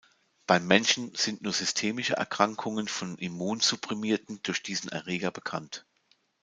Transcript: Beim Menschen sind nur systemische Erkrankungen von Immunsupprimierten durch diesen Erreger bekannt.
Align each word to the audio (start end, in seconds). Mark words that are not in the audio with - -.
Beim 0.47 0.65
Menschen 0.65 1.13
sind 1.13 1.43
nur 1.43 1.53
systemische 1.53 2.15
Erkrankungen 2.17 2.87
von 2.87 3.19
Immunsupprimierten 3.19 4.39
durch 4.41 4.63
diesen 4.63 4.89
Erreger 4.89 5.29
bekannt. 5.29 5.85